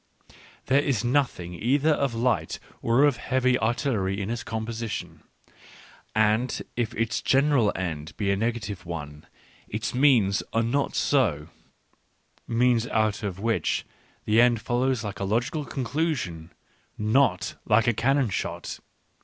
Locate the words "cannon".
17.93-18.31